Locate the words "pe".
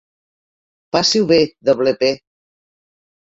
2.01-2.11